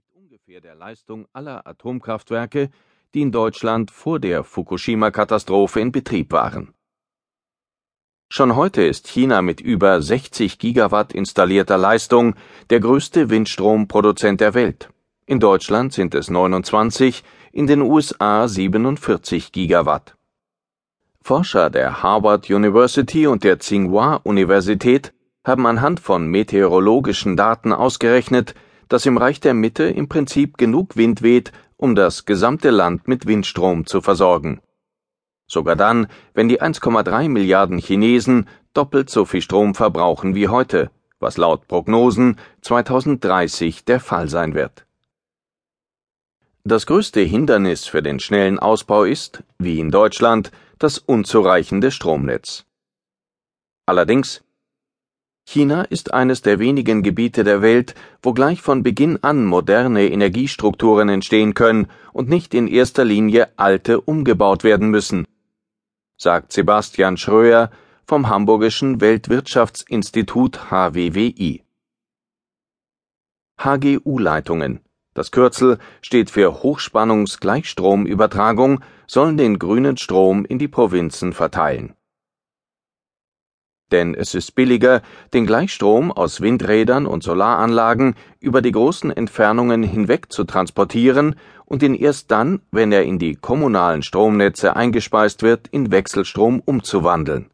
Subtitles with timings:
[0.00, 2.70] entspricht ungefähr der Leistung aller Atomkraftwerke,
[3.12, 6.72] die in Deutschland vor der Fukushima-Katastrophe in Betrieb waren.
[8.30, 12.34] Schon heute ist China mit über 60 Gigawatt installierter Leistung
[12.70, 14.90] der größte Windstromproduzent der Welt.
[15.26, 17.22] In Deutschland sind es 29,
[17.52, 20.16] in den USA 47 Gigawatt.
[21.22, 25.12] Forscher der Harvard University und der Tsinghua Universität
[25.44, 28.54] haben anhand von meteorologischen Daten ausgerechnet,
[28.90, 33.26] dass im Reich der Mitte im Prinzip genug Wind weht, um das gesamte Land mit
[33.26, 34.60] Windstrom zu versorgen.
[35.46, 41.36] Sogar dann, wenn die 1,3 Milliarden Chinesen doppelt so viel Strom verbrauchen wie heute, was
[41.36, 44.86] laut Prognosen 2030 der Fall sein wird.
[46.64, 52.66] Das größte Hindernis für den schnellen Ausbau ist, wie in Deutschland, das unzureichende Stromnetz.
[53.86, 54.42] Allerdings
[55.50, 61.08] China ist eines der wenigen Gebiete der Welt, wo gleich von Beginn an moderne Energiestrukturen
[61.08, 65.26] entstehen können und nicht in erster Linie alte umgebaut werden müssen,
[66.16, 67.72] sagt Sebastian Schröer
[68.06, 71.64] vom Hamburgischen Weltwirtschaftsinstitut HWWI.
[73.58, 74.78] HGU-Leitungen,
[75.14, 81.96] das Kürzel steht für Hochspannungsgleichstromübertragung, sollen den grünen Strom in die Provinzen verteilen
[83.92, 85.02] denn es ist billiger,
[85.32, 91.94] den Gleichstrom aus Windrädern und Solaranlagen über die großen Entfernungen hinweg zu transportieren und ihn
[91.94, 97.50] erst dann, wenn er in die kommunalen Stromnetze eingespeist wird, in Wechselstrom umzuwandeln.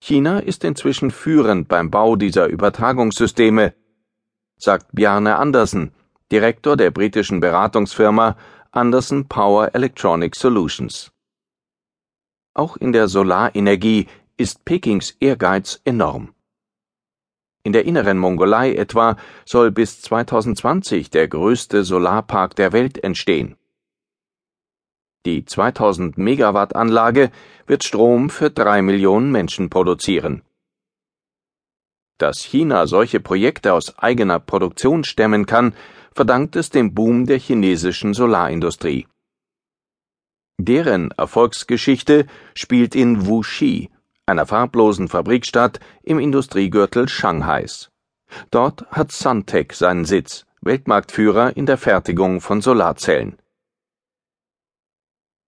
[0.00, 3.74] China ist inzwischen führend beim Bau dieser Übertragungssysteme,
[4.56, 5.92] sagt Bjarne Andersen,
[6.30, 8.36] Direktor der britischen Beratungsfirma
[8.70, 11.10] Anderson Power Electronic Solutions.
[12.54, 16.34] Auch in der Solarenergie ist Pekings Ehrgeiz enorm.
[17.64, 23.56] In der inneren Mongolei etwa soll bis 2020 der größte Solarpark der Welt entstehen.
[25.26, 27.30] Die 2000 Megawatt Anlage
[27.66, 30.42] wird Strom für drei Millionen Menschen produzieren.
[32.16, 35.74] Dass China solche Projekte aus eigener Produktion stemmen kann,
[36.14, 39.06] verdankt es dem Boom der chinesischen Solarindustrie.
[40.60, 43.90] Deren Erfolgsgeschichte spielt in Wuxi,
[44.26, 47.90] einer farblosen Fabrikstadt im Industriegürtel Shanghais.
[48.50, 53.38] Dort hat Suntech seinen Sitz, Weltmarktführer in der Fertigung von Solarzellen.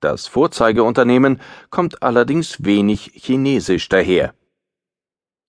[0.00, 1.40] Das Vorzeigeunternehmen
[1.70, 4.34] kommt allerdings wenig chinesisch daher.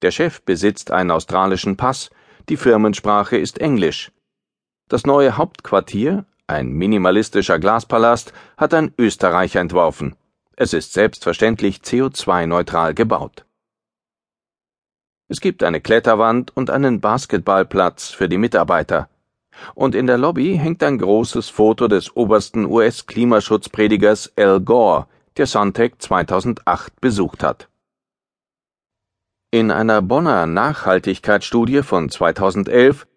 [0.02, 2.10] Der Chef besitzt einen australischen Pass,
[2.50, 4.12] die Firmensprache ist Englisch.
[4.88, 10.16] Das neue Hauptquartier, ein minimalistischer Glaspalast hat ein Österreicher entworfen.
[10.56, 13.46] Es ist selbstverständlich CO2-neutral gebaut.
[15.28, 19.10] Es gibt eine Kletterwand und einen Basketballplatz für die Mitarbeiter.
[19.74, 25.08] Und in der Lobby hängt ein großes Foto des obersten US-Klimaschutzpredigers Al Gore,
[25.38, 27.70] der Suntec 2008 besucht hat.
[29.50, 33.08] In einer Bonner Nachhaltigkeitsstudie von 2011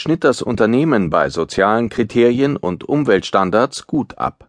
[0.00, 4.48] schnitt das Unternehmen bei sozialen Kriterien und Umweltstandards gut ab.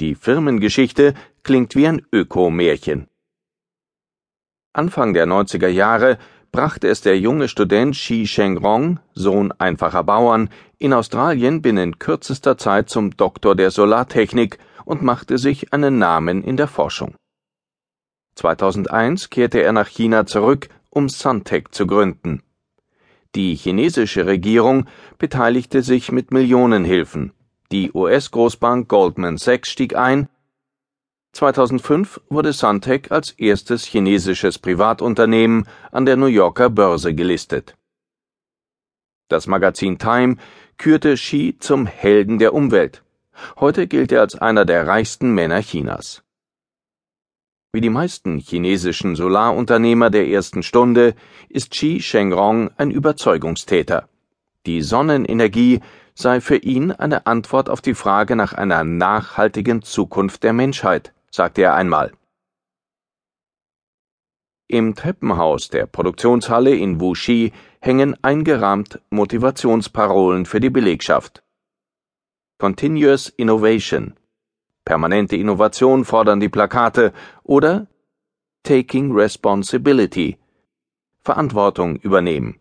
[0.00, 3.06] Die Firmengeschichte klingt wie ein Öko-Märchen.
[4.74, 6.18] Anfang der 90er Jahre
[6.52, 12.90] brachte es der junge Student Xi Shengrong, Sohn einfacher Bauern, in Australien binnen kürzester Zeit
[12.90, 17.14] zum Doktor der Solartechnik und machte sich einen Namen in der Forschung.
[18.34, 22.42] 2001 kehrte er nach China zurück, um Suntech zu gründen.
[23.36, 24.86] Die chinesische Regierung
[25.18, 27.32] beteiligte sich mit Millionenhilfen.
[27.70, 30.30] Die US-Großbank Goldman Sachs stieg ein.
[31.32, 37.76] 2005 wurde Suntec als erstes chinesisches Privatunternehmen an der New Yorker Börse gelistet.
[39.28, 40.36] Das Magazin Time
[40.78, 43.02] kürte Xi zum Helden der Umwelt.
[43.60, 46.22] Heute gilt er als einer der reichsten Männer Chinas.
[47.76, 51.14] Wie die meisten chinesischen Solarunternehmer der ersten Stunde
[51.50, 54.08] ist Xi Shengrong ein Überzeugungstäter.
[54.64, 55.82] Die Sonnenenergie
[56.14, 61.64] sei für ihn eine Antwort auf die Frage nach einer nachhaltigen Zukunft der Menschheit, sagte
[61.64, 62.12] er einmal.
[64.68, 71.42] Im Treppenhaus der Produktionshalle in Wuxi hängen eingerahmt Motivationsparolen für die Belegschaft.
[72.56, 74.14] Continuous Innovation
[74.86, 77.12] Permanente Innovation fordern die Plakate
[77.42, 77.88] oder
[78.62, 80.38] Taking Responsibility
[81.22, 82.60] Verantwortung übernehmen.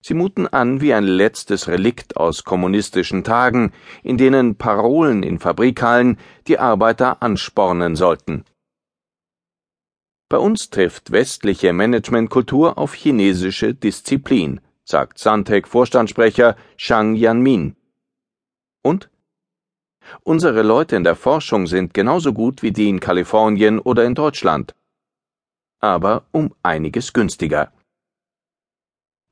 [0.00, 3.72] Sie muten an wie ein letztes Relikt aus kommunistischen Tagen,
[4.02, 8.44] in denen Parolen in Fabrikhallen die Arbeiter anspornen sollten.
[10.30, 17.76] Bei uns trifft westliche Managementkultur auf chinesische Disziplin, sagt Suntec-Vorstandssprecher Shang Yanmin.
[18.82, 19.11] Und?
[20.22, 24.74] Unsere Leute in der Forschung sind genauso gut wie die in Kalifornien oder in Deutschland.
[25.80, 27.72] Aber um einiges günstiger.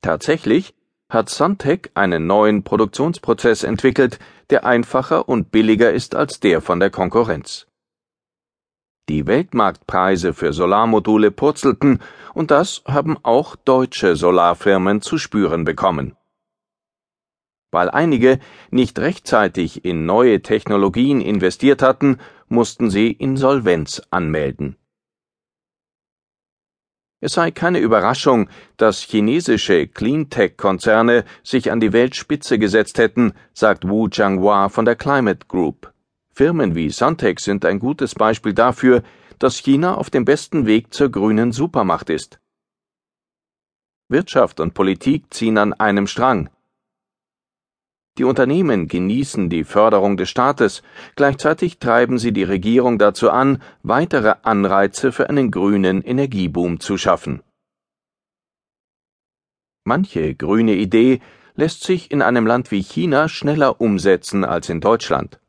[0.02, 0.74] Tatsächlich
[1.10, 4.18] hat Suntec einen neuen Produktionsprozess entwickelt,
[4.50, 7.66] der einfacher und billiger ist als der von der Konkurrenz.
[9.08, 11.98] Die Weltmarktpreise für Solarmodule purzelten,
[12.32, 16.16] und das haben auch deutsche Solarfirmen zu spüren bekommen.
[17.70, 18.38] Weil einige
[18.70, 22.18] nicht rechtzeitig in neue Technologien investiert hatten,
[22.48, 24.76] mussten sie Insolvenz anmelden.
[27.22, 34.08] Es sei keine Überraschung, dass chinesische Cleantech-Konzerne sich an die Weltspitze gesetzt hätten, sagt Wu
[34.08, 35.92] Changhua von der Climate Group.
[36.32, 39.02] Firmen wie Suntec sind ein gutes Beispiel dafür,
[39.38, 42.40] dass China auf dem besten Weg zur grünen Supermacht ist.
[44.08, 46.48] Wirtschaft und Politik ziehen an einem Strang.
[48.20, 50.82] Die Unternehmen genießen die Förderung des Staates,
[51.16, 57.40] gleichzeitig treiben sie die Regierung dazu an, weitere Anreize für einen grünen Energieboom zu schaffen.
[59.84, 61.22] Manche grüne Idee
[61.54, 65.40] lässt sich in einem Land wie China schneller umsetzen als in Deutschland.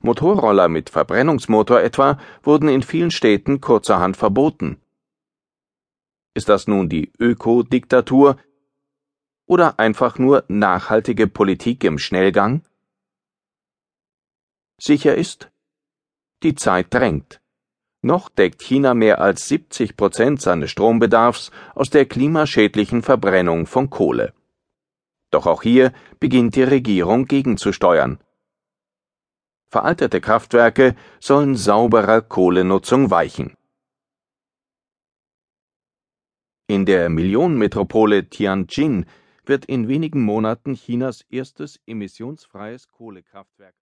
[0.00, 4.80] Motorroller mit Verbrennungsmotor etwa wurden in vielen Städten kurzerhand verboten.
[6.34, 8.36] Ist das nun die Ökodiktatur,
[9.50, 12.62] oder einfach nur nachhaltige Politik im Schnellgang?
[14.80, 15.50] Sicher ist,
[16.44, 17.40] die Zeit drängt.
[18.00, 24.34] Noch deckt China mehr als 70 Prozent seines Strombedarfs aus der klimaschädlichen Verbrennung von Kohle.
[25.32, 28.20] Doch auch hier beginnt die Regierung gegenzusteuern.
[29.68, 33.56] Veraltete Kraftwerke sollen sauberer Kohlenutzung weichen.
[36.68, 39.06] In der Millionenmetropole Tianjin
[39.50, 43.74] wird in wenigen Monaten Chinas erstes emissionsfreies Kohlekraftwerk